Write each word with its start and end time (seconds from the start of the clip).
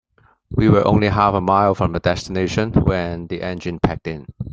We 0.49 0.67
were 0.67 0.83
only 0.87 1.09
half 1.09 1.35
a 1.35 1.41
mile 1.41 1.75
from 1.75 1.91
the 1.91 1.99
destination 1.99 2.71
when 2.73 3.27
the 3.27 3.43
engine 3.43 3.77
packed 3.79 4.07
in. 4.07 4.25